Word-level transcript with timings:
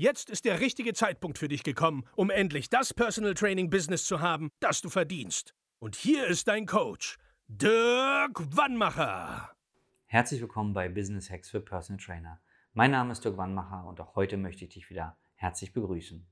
Jetzt 0.00 0.30
ist 0.30 0.44
der 0.44 0.60
richtige 0.60 0.94
Zeitpunkt 0.94 1.38
für 1.38 1.48
dich 1.48 1.64
gekommen, 1.64 2.04
um 2.14 2.30
endlich 2.30 2.70
das 2.70 2.94
Personal 2.94 3.34
Training 3.34 3.68
Business 3.68 4.04
zu 4.04 4.20
haben, 4.20 4.52
das 4.60 4.80
du 4.80 4.90
verdienst. 4.90 5.56
Und 5.80 5.96
hier 5.96 6.24
ist 6.28 6.46
dein 6.46 6.66
Coach, 6.66 7.18
Dirk 7.48 8.56
Wannmacher. 8.56 9.56
Herzlich 10.06 10.40
willkommen 10.40 10.72
bei 10.72 10.88
Business 10.88 11.28
Hacks 11.30 11.50
für 11.50 11.60
Personal 11.60 12.00
Trainer. 12.00 12.40
Mein 12.74 12.92
Name 12.92 13.10
ist 13.10 13.24
Dirk 13.24 13.36
Wannmacher 13.38 13.88
und 13.88 14.00
auch 14.00 14.14
heute 14.14 14.36
möchte 14.36 14.66
ich 14.66 14.70
dich 14.70 14.88
wieder 14.88 15.18
herzlich 15.34 15.72
begrüßen. 15.72 16.24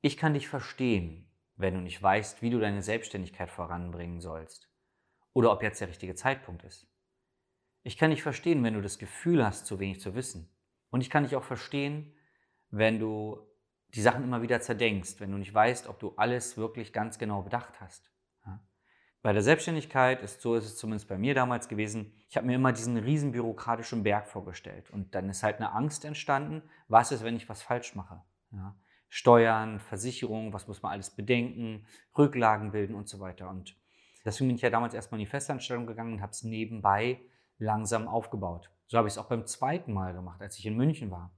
Ich 0.00 0.16
kann 0.16 0.34
dich 0.34 0.48
verstehen, 0.48 1.30
wenn 1.54 1.74
du 1.74 1.80
nicht 1.80 2.02
weißt, 2.02 2.42
wie 2.42 2.50
du 2.50 2.58
deine 2.58 2.82
Selbstständigkeit 2.82 3.52
voranbringen 3.52 4.20
sollst 4.20 4.68
oder 5.32 5.52
ob 5.52 5.62
jetzt 5.62 5.80
der 5.80 5.86
richtige 5.86 6.16
Zeitpunkt 6.16 6.64
ist. 6.64 6.88
Ich 7.84 7.96
kann 7.96 8.10
dich 8.10 8.24
verstehen, 8.24 8.64
wenn 8.64 8.74
du 8.74 8.82
das 8.82 8.98
Gefühl 8.98 9.46
hast, 9.46 9.66
zu 9.66 9.78
wenig 9.78 10.00
zu 10.00 10.16
wissen. 10.16 10.50
Und 10.90 11.02
ich 11.02 11.08
kann 11.08 11.22
dich 11.22 11.36
auch 11.36 11.44
verstehen, 11.44 12.16
wenn 12.72 12.98
du 12.98 13.38
die 13.94 14.02
Sachen 14.02 14.24
immer 14.24 14.42
wieder 14.42 14.60
zerdenkst, 14.60 15.20
wenn 15.20 15.30
du 15.30 15.38
nicht 15.38 15.54
weißt, 15.54 15.86
ob 15.86 16.00
du 16.00 16.14
alles 16.16 16.56
wirklich 16.56 16.92
ganz 16.92 17.18
genau 17.18 17.42
bedacht 17.42 17.80
hast. 17.80 18.12
Bei 19.22 19.32
der 19.32 19.42
Selbstständigkeit 19.42 20.20
ist 20.20 20.40
so, 20.40 20.56
ist 20.56 20.64
es 20.64 20.76
zumindest 20.76 21.08
bei 21.08 21.16
mir 21.16 21.32
damals 21.32 21.68
gewesen, 21.68 22.12
ich 22.28 22.36
habe 22.36 22.48
mir 22.48 22.56
immer 22.56 22.72
diesen 22.72 22.96
riesen 22.96 23.30
bürokratischen 23.30 24.02
Berg 24.02 24.26
vorgestellt 24.26 24.90
und 24.90 25.14
dann 25.14 25.28
ist 25.28 25.44
halt 25.44 25.58
eine 25.58 25.72
Angst 25.72 26.04
entstanden, 26.04 26.62
was 26.88 27.12
ist, 27.12 27.22
wenn 27.22 27.36
ich 27.36 27.48
was 27.48 27.62
falsch 27.62 27.94
mache. 27.94 28.20
Ja? 28.50 28.74
Steuern, 29.08 29.78
Versicherung, 29.78 30.52
was 30.52 30.66
muss 30.66 30.82
man 30.82 30.90
alles 30.90 31.10
bedenken, 31.10 31.86
Rücklagen 32.18 32.72
bilden 32.72 32.96
und 32.96 33.08
so 33.08 33.20
weiter. 33.20 33.48
Und 33.48 33.76
deswegen 34.24 34.48
bin 34.48 34.56
ich 34.56 34.62
ja 34.62 34.70
damals 34.70 34.92
erstmal 34.92 35.20
in 35.20 35.26
die 35.26 35.30
Festanstellung 35.30 35.86
gegangen 35.86 36.14
und 36.14 36.20
habe 36.20 36.32
es 36.32 36.42
nebenbei 36.42 37.20
langsam 37.58 38.08
aufgebaut. 38.08 38.70
So 38.88 38.98
habe 38.98 39.06
ich 39.06 39.14
es 39.14 39.18
auch 39.18 39.28
beim 39.28 39.46
zweiten 39.46 39.92
Mal 39.92 40.14
gemacht, 40.14 40.40
als 40.40 40.58
ich 40.58 40.66
in 40.66 40.76
München 40.76 41.12
war. 41.12 41.30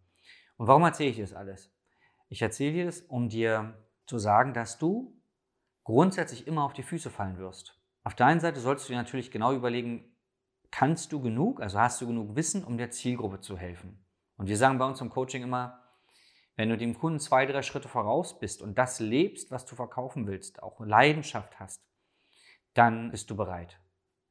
Und 0.64 0.68
warum 0.68 0.84
erzähle 0.84 1.10
ich 1.10 1.16
dir 1.16 1.24
das 1.24 1.34
alles? 1.34 1.70
Ich 2.30 2.40
erzähle 2.40 2.72
dir 2.72 2.84
das, 2.86 3.02
um 3.02 3.28
dir 3.28 3.74
zu 4.06 4.18
sagen, 4.18 4.54
dass 4.54 4.78
du 4.78 5.14
grundsätzlich 5.82 6.46
immer 6.46 6.64
auf 6.64 6.72
die 6.72 6.82
Füße 6.82 7.10
fallen 7.10 7.36
wirst. 7.36 7.78
Auf 8.02 8.14
der 8.14 8.24
einen 8.24 8.40
Seite 8.40 8.60
solltest 8.60 8.88
du 8.88 8.94
dir 8.94 8.98
natürlich 8.98 9.30
genau 9.30 9.52
überlegen, 9.52 10.16
kannst 10.70 11.12
du 11.12 11.20
genug, 11.20 11.60
also 11.60 11.78
hast 11.78 12.00
du 12.00 12.06
genug 12.06 12.34
Wissen, 12.34 12.64
um 12.64 12.78
der 12.78 12.90
Zielgruppe 12.90 13.40
zu 13.40 13.58
helfen. 13.58 14.06
Und 14.38 14.48
wir 14.48 14.56
sagen 14.56 14.78
bei 14.78 14.86
uns 14.86 15.02
im 15.02 15.10
Coaching 15.10 15.42
immer, 15.42 15.82
wenn 16.56 16.70
du 16.70 16.78
dem 16.78 16.94
Kunden 16.94 17.20
zwei, 17.20 17.44
drei 17.44 17.60
Schritte 17.60 17.88
voraus 17.88 18.38
bist 18.38 18.62
und 18.62 18.78
das 18.78 19.00
lebst, 19.00 19.50
was 19.50 19.66
du 19.66 19.76
verkaufen 19.76 20.26
willst, 20.26 20.62
auch 20.62 20.80
Leidenschaft 20.80 21.60
hast, 21.60 21.84
dann 22.72 23.10
bist 23.10 23.28
du 23.28 23.36
bereit. 23.36 23.78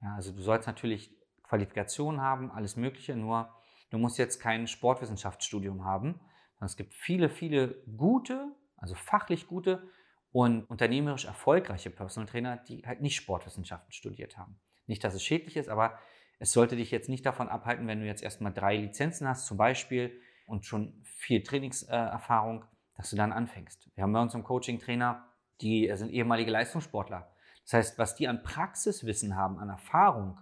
Ja, 0.02 0.16
also 0.16 0.32
du 0.32 0.42
sollst 0.42 0.66
natürlich 0.66 1.16
Qualifikationen 1.44 2.22
haben, 2.22 2.50
alles 2.50 2.76
Mögliche, 2.76 3.16
nur 3.16 3.54
Du 3.94 4.00
musst 4.00 4.18
jetzt 4.18 4.40
kein 4.40 4.66
Sportwissenschaftsstudium 4.66 5.86
haben, 5.86 6.20
es 6.60 6.78
gibt 6.78 6.96
viele, 6.96 7.30
viele 7.30 7.76
gute, 7.96 8.52
also 8.76 8.96
fachlich 8.96 9.46
gute 9.46 9.88
und 10.32 10.64
unternehmerisch 10.64 11.26
erfolgreiche 11.26 11.92
Personal 11.92 12.28
Trainer, 12.28 12.58
die 12.58 12.88
halt 12.88 13.02
nicht 13.02 13.16
Sportwissenschaften 13.16 13.92
studiert 13.92 14.36
haben. 14.36 14.60
Nicht, 14.88 15.04
dass 15.04 15.14
es 15.14 15.24
schädlich 15.24 15.58
ist, 15.58 15.70
aber 15.70 16.00
es 16.40 16.54
sollte 16.54 16.76
dich 16.76 16.90
jetzt 16.90 17.08
nicht 17.08 17.24
davon 17.24 17.50
abhalten, 17.50 17.86
wenn 17.86 18.00
du 18.00 18.08
jetzt 18.08 18.24
erstmal 18.24 18.52
drei 18.52 18.78
Lizenzen 18.78 19.28
hast, 19.28 19.46
zum 19.46 19.58
Beispiel, 19.58 20.20
und 20.48 20.66
schon 20.66 21.04
viel 21.04 21.44
Trainingserfahrung, 21.44 22.66
dass 22.96 23.12
du 23.12 23.16
dann 23.16 23.32
anfängst. 23.32 23.92
Wir 23.94 24.04
haben 24.04 24.14
bei 24.14 24.22
uns 24.22 24.34
im 24.34 24.44
Coaching 24.44 24.80
Trainer, 24.80 25.24
die 25.62 25.92
sind 25.94 26.10
ehemalige 26.12 26.50
Leistungssportler. 26.50 27.32
Das 27.66 27.74
heißt, 27.74 28.00
was 28.00 28.16
die 28.16 28.28
an 28.28 28.42
Praxiswissen 28.42 29.36
haben, 29.36 29.60
an 29.60 29.70
Erfahrung, 29.70 30.40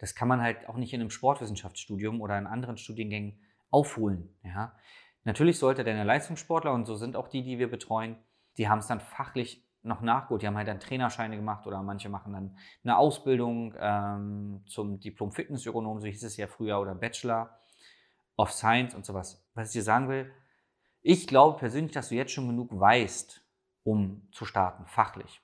das 0.00 0.14
kann 0.14 0.28
man 0.28 0.40
halt 0.40 0.68
auch 0.68 0.76
nicht 0.76 0.92
in 0.92 1.00
einem 1.00 1.10
Sportwissenschaftsstudium 1.10 2.20
oder 2.20 2.38
in 2.38 2.46
anderen 2.46 2.78
Studiengängen 2.78 3.38
aufholen. 3.70 4.34
Ja? 4.42 4.74
Natürlich 5.24 5.58
sollte 5.58 5.84
deine 5.84 6.04
Leistungssportler, 6.04 6.72
und 6.72 6.86
so 6.86 6.94
sind 6.96 7.16
auch 7.16 7.28
die, 7.28 7.42
die 7.42 7.58
wir 7.58 7.70
betreuen, 7.70 8.16
die 8.56 8.68
haben 8.68 8.78
es 8.78 8.86
dann 8.86 9.00
fachlich 9.00 9.66
noch 9.82 10.00
nachgeholt. 10.00 10.42
Die 10.42 10.46
haben 10.46 10.56
halt 10.56 10.68
dann 10.68 10.80
Trainerscheine 10.80 11.36
gemacht 11.36 11.66
oder 11.66 11.82
manche 11.82 12.08
machen 12.08 12.32
dann 12.32 12.58
eine 12.82 12.96
Ausbildung 12.96 13.74
ähm, 13.78 14.62
zum 14.66 15.00
Diplom-Fitnessökonom, 15.00 16.00
so 16.00 16.06
hieß 16.06 16.22
es 16.22 16.36
ja 16.36 16.46
früher, 16.46 16.80
oder 16.80 16.94
Bachelor 16.94 17.58
of 18.36 18.52
Science 18.52 18.94
und 18.94 19.04
sowas. 19.04 19.46
Was 19.54 19.68
ich 19.68 19.72
dir 19.74 19.82
sagen 19.82 20.08
will, 20.08 20.30
ich 21.02 21.26
glaube 21.26 21.58
persönlich, 21.58 21.92
dass 21.92 22.08
du 22.08 22.14
jetzt 22.14 22.32
schon 22.32 22.48
genug 22.48 22.78
weißt, 22.78 23.42
um 23.84 24.28
zu 24.32 24.44
starten, 24.44 24.86
fachlich. 24.86 25.40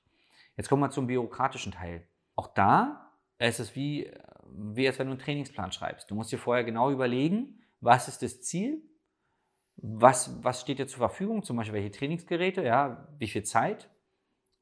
Jetzt 0.56 0.68
kommen 0.68 0.82
wir 0.82 0.90
zum 0.90 1.06
bürokratischen 1.06 1.72
Teil. 1.72 2.06
Auch 2.34 2.48
da 2.48 3.10
ist 3.38 3.60
es 3.60 3.74
wie 3.74 4.10
wie 4.52 4.86
als 4.86 4.98
wenn 4.98 5.06
du 5.06 5.12
einen 5.12 5.20
Trainingsplan 5.20 5.72
schreibst. 5.72 6.10
Du 6.10 6.14
musst 6.14 6.32
dir 6.32 6.38
vorher 6.38 6.64
genau 6.64 6.90
überlegen, 6.90 7.60
was 7.80 8.08
ist 8.08 8.22
das 8.22 8.42
Ziel, 8.42 8.82
was, 9.76 10.42
was 10.42 10.60
steht 10.60 10.78
dir 10.78 10.86
zur 10.86 10.98
Verfügung, 10.98 11.42
zum 11.42 11.56
Beispiel 11.56 11.74
welche 11.74 11.90
Trainingsgeräte, 11.90 12.62
ja, 12.62 13.08
wie 13.18 13.28
viel 13.28 13.44
Zeit 13.44 13.90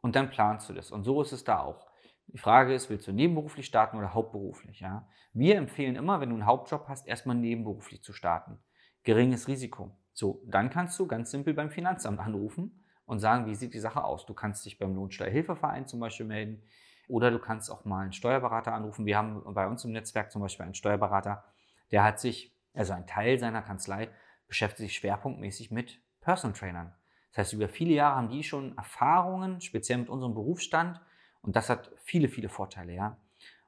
und 0.00 0.16
dann 0.16 0.30
planst 0.30 0.68
du 0.68 0.74
das. 0.74 0.90
Und 0.90 1.04
so 1.04 1.22
ist 1.22 1.32
es 1.32 1.44
da 1.44 1.60
auch. 1.60 1.86
Die 2.26 2.38
Frage 2.38 2.74
ist, 2.74 2.90
willst 2.90 3.06
du 3.06 3.12
nebenberuflich 3.12 3.66
starten 3.66 3.96
oder 3.96 4.12
hauptberuflich? 4.12 4.80
Ja? 4.80 5.08
Wir 5.32 5.56
empfehlen 5.56 5.96
immer, 5.96 6.20
wenn 6.20 6.30
du 6.30 6.34
einen 6.34 6.46
Hauptjob 6.46 6.88
hast, 6.88 7.06
erstmal 7.06 7.36
nebenberuflich 7.36 8.02
zu 8.02 8.12
starten. 8.12 8.58
Geringes 9.02 9.48
Risiko. 9.48 9.96
So, 10.12 10.42
dann 10.46 10.70
kannst 10.70 10.98
du 10.98 11.06
ganz 11.06 11.30
simpel 11.30 11.54
beim 11.54 11.70
Finanzamt 11.70 12.20
anrufen 12.20 12.84
und 13.06 13.18
sagen, 13.18 13.46
wie 13.46 13.54
sieht 13.54 13.74
die 13.74 13.80
Sache 13.80 14.04
aus? 14.04 14.26
Du 14.26 14.34
kannst 14.34 14.64
dich 14.64 14.78
beim 14.78 14.94
Lohnsteuerhilfeverein 14.94 15.86
zum 15.86 16.00
Beispiel 16.00 16.26
melden. 16.26 16.62
Oder 17.08 17.30
du 17.30 17.38
kannst 17.38 17.70
auch 17.70 17.84
mal 17.84 18.02
einen 18.02 18.12
Steuerberater 18.12 18.72
anrufen. 18.72 19.06
Wir 19.06 19.18
haben 19.18 19.42
bei 19.54 19.66
uns 19.66 19.84
im 19.84 19.92
Netzwerk 19.92 20.32
zum 20.32 20.42
Beispiel 20.42 20.64
einen 20.64 20.74
Steuerberater, 20.74 21.44
der 21.90 22.02
hat 22.02 22.18
sich, 22.18 22.56
also 22.72 22.92
ein 22.92 23.06
Teil 23.06 23.38
seiner 23.38 23.62
Kanzlei, 23.62 24.10
beschäftigt 24.46 24.88
sich 24.88 24.96
schwerpunktmäßig 24.96 25.70
mit 25.70 26.00
Personal 26.20 26.56
Trainern. 26.56 26.94
Das 27.30 27.38
heißt, 27.38 27.52
über 27.54 27.68
viele 27.68 27.94
Jahre 27.94 28.16
haben 28.16 28.28
die 28.28 28.42
schon 28.42 28.76
Erfahrungen, 28.76 29.60
speziell 29.60 29.98
mit 29.98 30.08
unserem 30.08 30.34
Berufsstand. 30.34 31.00
Und 31.42 31.56
das 31.56 31.68
hat 31.68 31.90
viele, 32.04 32.28
viele 32.28 32.48
Vorteile, 32.48 32.94
ja. 32.94 33.18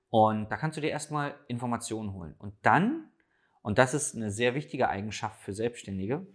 Und 0.08 0.50
da 0.50 0.56
kannst 0.56 0.76
du 0.76 0.80
dir 0.80 0.90
erstmal 0.90 1.34
Informationen 1.48 2.12
holen. 2.12 2.34
Und 2.38 2.54
dann, 2.62 3.10
und 3.62 3.78
das 3.78 3.92
ist 3.92 4.14
eine 4.14 4.30
sehr 4.30 4.54
wichtige 4.54 4.88
Eigenschaft 4.88 5.40
für 5.40 5.52
Selbstständige, 5.52 6.26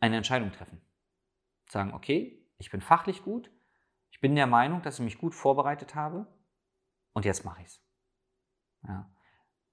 eine 0.00 0.16
Entscheidung 0.16 0.52
treffen. 0.52 0.80
Sagen, 1.68 1.92
okay, 1.92 2.42
ich 2.58 2.70
bin 2.70 2.80
fachlich 2.80 3.22
gut, 3.22 3.50
ich 4.10 4.20
bin 4.20 4.34
der 4.34 4.46
Meinung, 4.46 4.82
dass 4.82 4.98
ich 4.98 5.04
mich 5.04 5.18
gut 5.18 5.34
vorbereitet 5.34 5.94
habe 5.94 6.26
und 7.12 7.24
jetzt 7.24 7.44
mache 7.44 7.60
ich 7.60 7.66
es. 7.66 7.82
Ja. 8.86 9.10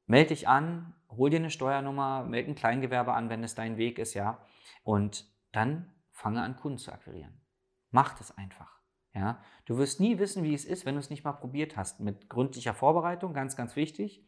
Meld 0.05 0.31
dich 0.31 0.47
an, 0.47 0.95
hol 1.09 1.29
dir 1.29 1.37
eine 1.37 1.49
Steuernummer, 1.49 2.23
melde 2.23 2.51
ein 2.51 2.55
Kleingewerbe 2.55 3.13
an, 3.13 3.29
wenn 3.29 3.43
es 3.43 3.55
dein 3.55 3.77
Weg 3.77 3.99
ist, 3.99 4.13
ja. 4.13 4.45
Und 4.83 5.25
dann 5.51 5.93
fange 6.11 6.41
an, 6.41 6.57
Kunden 6.57 6.77
zu 6.77 6.91
akquirieren. 6.91 7.41
Mach 7.91 8.17
das 8.17 8.37
einfach. 8.37 8.81
Ja. 9.13 9.41
Du 9.65 9.77
wirst 9.77 9.99
nie 9.99 10.19
wissen, 10.19 10.43
wie 10.43 10.53
es 10.53 10.65
ist, 10.65 10.85
wenn 10.85 10.95
du 10.95 10.99
es 10.99 11.09
nicht 11.09 11.23
mal 11.23 11.33
probiert 11.33 11.77
hast. 11.77 11.99
Mit 11.99 12.29
gründlicher 12.29 12.73
Vorbereitung, 12.73 13.33
ganz, 13.33 13.55
ganz 13.55 13.75
wichtig. 13.75 14.25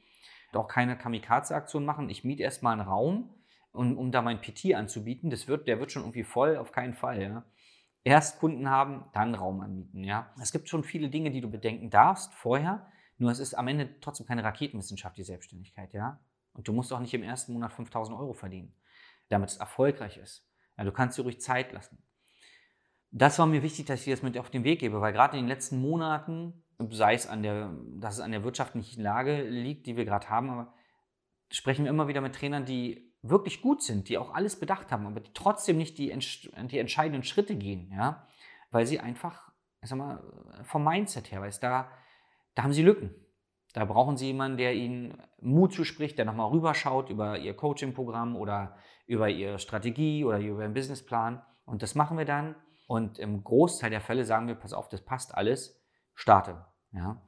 Auch 0.54 0.68
keine 0.68 0.98
Kamikaze-Aktion 0.98 1.84
machen. 1.84 2.10
Ich 2.10 2.24
miete 2.24 2.44
erstmal 2.44 2.80
einen 2.80 2.88
Raum, 2.88 3.36
um, 3.72 3.98
um 3.98 4.12
da 4.12 4.22
mein 4.22 4.40
PT 4.40 4.74
anzubieten. 4.76 5.30
Das 5.30 5.50
wird, 5.50 5.68
der 5.68 5.80
wird 5.80 5.92
schon 5.92 6.04
irgendwie 6.04 6.24
voll, 6.24 6.56
auf 6.56 6.72
keinen 6.72 6.94
Fall. 6.94 7.22
Ja 7.22 7.44
erst 8.06 8.40
Kunden 8.40 8.70
haben, 8.70 9.04
dann 9.14 9.36
Raum 9.36 9.60
anmieten. 9.60 10.04
Ja? 10.04 10.32
Es 10.40 10.54
gibt 10.54 10.70
schon 10.70 10.86
viele 10.86 11.10
Dinge, 11.10 11.32
die 11.32 11.42
du 11.42 11.50
bedenken 11.50 11.90
darfst 11.90 12.34
vorher, 12.34 12.88
nur 13.18 13.32
es 13.32 13.40
ist 13.40 13.56
am 13.56 13.68
Ende 13.68 14.00
trotzdem 14.00 14.26
keine 14.26 14.44
Raketenwissenschaft, 14.44 15.18
die 15.18 15.24
Selbstständigkeit. 15.24 15.94
Ja? 15.94 16.22
Und 16.54 16.68
du 16.68 16.74
musst 16.74 16.94
auch 16.94 17.00
nicht 17.00 17.14
im 17.14 17.24
ersten 17.24 17.54
Monat 17.54 17.74
5000 17.74 18.18
Euro 18.18 18.34
verdienen, 18.34 18.74
damit 19.28 19.50
es 19.50 19.58
erfolgreich 19.58 20.18
ist. 20.18 20.48
Ja, 20.78 20.84
du 20.84 20.92
kannst 20.92 21.18
dir 21.18 21.24
ruhig 21.24 21.42
Zeit 21.42 21.74
lassen. 21.74 21.98
Das 23.12 23.40
war 23.40 23.46
mir 23.46 23.64
wichtig, 23.64 23.86
dass 23.86 24.06
ich 24.06 24.12
das 24.12 24.22
mit 24.22 24.38
auf 24.38 24.50
den 24.50 24.64
Weg 24.64 24.80
gebe, 24.80 25.02
weil 25.02 25.14
gerade 25.14 25.38
in 25.38 25.44
den 25.44 25.50
letzten 25.50 25.80
Monaten, 25.80 26.64
sei 26.90 27.14
es 27.14 27.28
an 27.28 27.44
der, 27.44 27.74
dass 27.98 28.16
es 28.16 28.20
an 28.20 28.32
der 28.32 28.44
wirtschaftlichen 28.44 29.02
Lage 29.02 29.44
liegt, 29.44 29.88
die 29.88 29.96
wir 29.96 30.06
gerade 30.06 30.30
haben, 30.30 30.50
aber 30.50 30.74
sprechen 31.50 31.86
wir 31.86 31.90
immer 31.90 32.10
wieder 32.10 32.22
mit 32.22 32.36
Trainern, 32.36 32.66
die 32.66 33.15
wirklich 33.30 33.62
gut 33.62 33.82
sind, 33.82 34.10
die 34.10 34.18
auch 34.18 34.34
alles 34.34 34.60
bedacht 34.60 34.92
haben, 34.92 35.06
aber 35.06 35.20
die 35.20 35.34
trotzdem 35.34 35.78
nicht 35.78 35.98
die, 35.98 36.08
die 36.08 36.80
entscheidenden 36.80 37.24
Schritte 37.24 37.56
gehen, 37.56 37.92
ja, 37.92 38.28
weil 38.72 38.86
sie 38.86 39.00
einfach, 39.00 39.52
ich 39.82 39.90
sag 39.90 39.98
mal, 39.98 40.24
vom 40.64 40.84
Mindset 40.84 41.32
her, 41.32 41.42
weil 41.42 41.50
es 41.50 41.60
da, 41.60 41.90
da 42.56 42.64
haben 42.64 42.74
sie 42.74 42.84
Lücken. 42.84 43.14
Da 43.74 43.84
brauchen 43.84 44.16
sie 44.16 44.28
jemanden, 44.28 44.58
der 44.58 44.74
ihnen 44.74 45.22
Mut 45.42 45.74
zuspricht, 45.74 46.18
der 46.18 46.24
nochmal 46.24 46.50
rüberschaut 46.50 47.10
über 47.10 47.38
ihr 47.38 47.54
Coaching-Programm 47.54 48.38
oder 48.38 48.78
über 49.06 49.30
ihre 49.30 49.60
Strategie 49.60 50.24
oder 50.24 50.40
über 50.40 50.62
ihren 50.62 50.74
Businessplan 50.74 51.44
Und 51.66 51.82
das 51.82 51.94
machen 51.94 52.18
wir 52.18 52.24
dann. 52.24 52.56
Und 52.88 53.20
im 53.20 53.44
Großteil 53.44 53.90
der 53.90 54.00
Fälle 54.00 54.24
sagen 54.24 54.48
wir, 54.48 54.56
pass 54.56 54.72
auf, 54.72 54.88
das 54.88 55.04
passt 55.04 55.36
alles, 55.36 55.84
starte. 56.14 56.66
Ja? 56.94 57.22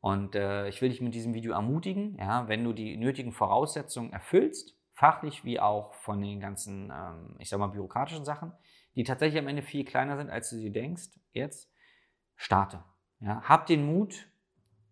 Und 0.00 0.34
äh, 0.34 0.68
ich 0.68 0.82
will 0.82 0.90
dich 0.90 1.00
mit 1.00 1.14
diesem 1.14 1.32
Video 1.32 1.54
ermutigen, 1.54 2.18
ja, 2.18 2.48
wenn 2.48 2.62
du 2.62 2.74
die 2.74 2.98
nötigen 2.98 3.32
Voraussetzungen 3.32 4.12
erfüllst, 4.12 4.76
fachlich 4.94 5.44
wie 5.44 5.60
auch 5.60 5.92
von 5.94 6.20
den 6.20 6.40
ganzen, 6.40 6.90
ähm, 6.90 7.36
ich 7.38 7.48
sag 7.48 7.58
mal, 7.58 7.66
bürokratischen 7.66 8.24
Sachen, 8.24 8.52
die 8.94 9.04
tatsächlich 9.04 9.40
am 9.40 9.48
Ende 9.48 9.62
viel 9.62 9.84
kleiner 9.84 10.16
sind, 10.16 10.30
als 10.30 10.50
du 10.50 10.56
sie 10.56 10.70
denkst, 10.72 11.08
jetzt, 11.32 11.70
starte. 12.36 12.82
Ja? 13.20 13.42
Hab 13.42 13.66
den 13.66 13.84
Mut, 13.84 14.28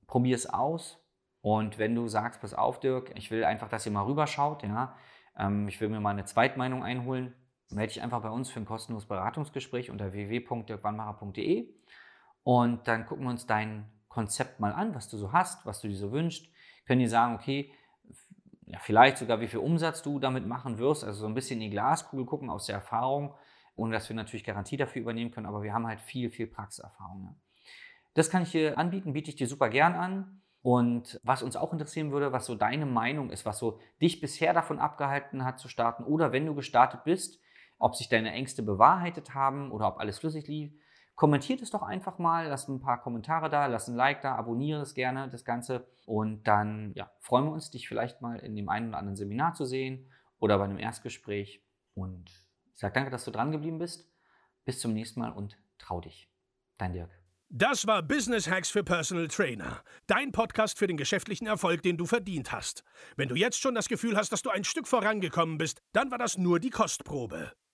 probier 0.06 0.34
es 0.34 0.46
aus. 0.46 0.99
Und 1.40 1.78
wenn 1.78 1.94
du 1.94 2.08
sagst, 2.08 2.40
pass 2.40 2.54
auf, 2.54 2.81
Dirk, 2.81 3.12
ich 3.16 3.31
will 3.31 3.44
einfach, 3.44 3.69
dass 3.69 3.87
ihr 3.87 3.93
mal 3.93 4.04
rüberschaut, 4.04 4.62
ja, 4.64 4.96
ähm, 5.37 5.66
ich 5.69 5.81
will 5.81 5.88
mir 5.88 6.00
mal 6.00 6.10
eine 6.10 6.25
Zweitmeinung 6.25 6.84
einholen, 6.84 7.34
melde 7.70 7.94
dich 7.94 8.02
einfach 8.02 8.22
bei 8.22 8.31
uns 8.31 8.50
für 8.50 8.60
ein 8.60 8.66
kostenloses 8.66 9.08
Beratungsgespräch 9.08 9.90
unter 9.90 10.12
www.dirkwannmacher.de 10.12 11.75
und 12.44 12.87
dann 12.87 13.06
gucken 13.06 13.25
wir 13.25 13.31
uns 13.31 13.46
dein 13.46 13.90
Konzept 14.08 14.60
mal 14.60 14.72
an, 14.72 14.94
was 14.94 15.08
du 15.08 15.16
so 15.16 15.32
hast, 15.32 15.64
was 15.64 15.81
du 15.81 15.88
dir 15.88 15.96
so 15.96 16.12
wünschst. 16.12 16.49
Können 16.87 17.00
dir 17.00 17.08
sagen, 17.08 17.34
okay, 17.34 17.72
ja, 18.72 18.78
vielleicht 18.80 19.19
sogar 19.19 19.40
wie 19.40 19.48
viel 19.48 19.60
Umsatz 19.60 20.02
du 20.02 20.19
damit 20.19 20.46
machen 20.46 20.78
wirst, 20.78 21.04
also 21.04 21.20
so 21.20 21.26
ein 21.26 21.34
bisschen 21.34 21.60
in 21.60 21.69
die 21.69 21.76
Glaskugel 21.76 22.24
gucken 22.24 22.48
aus 22.48 22.66
der 22.66 22.76
Erfahrung, 22.76 23.34
ohne 23.76 23.92
dass 23.92 24.08
wir 24.08 24.16
natürlich 24.16 24.44
Garantie 24.44 24.78
dafür 24.78 25.02
übernehmen 25.02 25.30
können, 25.30 25.46
aber 25.46 25.62
wir 25.62 25.74
haben 25.74 25.86
halt 25.86 26.00
viel, 26.00 26.30
viel 26.30 26.46
Praxiserfahrung. 26.46 27.22
Ne? 27.22 27.36
Das 28.14 28.30
kann 28.30 28.42
ich 28.42 28.52
dir 28.52 28.78
anbieten, 28.78 29.12
biete 29.12 29.28
ich 29.28 29.36
dir 29.36 29.46
super 29.46 29.69
gern 29.69 29.94
an. 29.94 30.38
Und 30.62 31.20
was 31.24 31.42
uns 31.42 31.56
auch 31.56 31.72
interessieren 31.72 32.12
würde, 32.12 32.32
was 32.32 32.46
so 32.46 32.54
deine 32.54 32.86
Meinung 32.86 33.30
ist, 33.30 33.44
was 33.44 33.58
so 33.58 33.80
dich 34.00 34.20
bisher 34.20 34.54
davon 34.54 34.78
abgehalten 34.78 35.44
hat 35.44 35.58
zu 35.58 35.68
starten 35.68 36.04
oder 36.04 36.32
wenn 36.32 36.46
du 36.46 36.54
gestartet 36.54 37.02
bist, 37.04 37.40
ob 37.78 37.96
sich 37.96 38.08
deine 38.08 38.30
Ängste 38.30 38.62
bewahrheitet 38.62 39.34
haben 39.34 39.72
oder 39.72 39.88
ob 39.88 39.98
alles 39.98 40.20
flüssig 40.20 40.46
lief. 40.46 40.72
Kommentiert 41.14 41.62
es 41.62 41.70
doch 41.70 41.82
einfach 41.82 42.19
mal, 42.19 42.49
lass 42.49 42.69
ein 42.69 42.81
paar 42.81 43.00
Kommentare 43.00 43.50
da, 43.50 43.67
lass 43.67 43.88
ein 43.88 43.94
Like 43.94 44.23
da, 44.23 44.35
abonniere 44.35 44.81
es 44.81 44.94
gerne, 44.94 45.29
das 45.29 45.44
Ganze. 45.44 45.87
Und 46.06 46.44
dann 46.44 46.93
ja, 46.94 47.11
freuen 47.20 47.44
wir 47.44 47.53
uns, 47.53 47.70
dich 47.70 47.87
vielleicht 47.87 48.23
mal 48.23 48.38
in 48.38 48.56
dem 48.56 48.69
einen 48.69 48.88
oder 48.88 48.99
anderen 48.99 49.17
Seminar 49.17 49.55
zu 49.55 49.64
sehen 49.64 50.11
oder 50.38 50.59
bei 50.59 50.64
einem 50.64 50.79
Erstgespräch. 50.79 51.62
Und 51.94 52.31
ich 52.73 52.81
sage 52.81 52.94
danke, 52.94 53.11
dass 53.11 53.25
du 53.25 53.31
dran 53.31 53.53
geblieben 53.53 53.79
bist. 53.79 54.11
Bis 54.64 54.81
zum 54.81 54.93
nächsten 54.93 55.20
Mal 55.20 55.32
und 55.32 55.59
trau 55.79 56.00
dich. 56.00 56.31
Dein 56.79 56.93
Dirk. 56.93 57.11
Das 57.55 57.87
war 57.87 58.03
Business 58.03 58.49
Hacks 58.49 58.70
für 58.70 58.82
Personal 58.82 59.29
Trainer. 59.29 59.82
Dein 60.06 60.32
Podcast 60.32 60.79
für 60.79 60.87
den 60.87 60.97
geschäftlichen 60.97 61.47
Erfolg, 61.47 61.82
den 61.82 61.99
du 61.99 62.06
verdient 62.06 62.50
hast. 62.50 62.82
Wenn 63.17 63.29
du 63.29 63.35
jetzt 63.35 63.61
schon 63.61 63.75
das 63.75 63.91
Gefühl 63.91 64.17
hast, 64.17 64.32
dass 64.32 64.41
du 64.41 64.49
ein 64.49 64.64
Stück 64.64 64.88
vorangekommen 64.88 65.59
bist, 65.59 65.82
dann 65.93 66.11
war 66.11 66.17
das 66.17 66.38
nur 66.38 66.61
die 66.61 66.70
Kostprobe. 66.70 67.53